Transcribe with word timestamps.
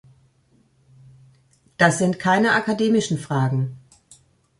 Das 1.77 1.99
sind 1.99 2.17
keine 2.17 2.53
akademischen 2.55 3.19
Fragen. 3.19 3.77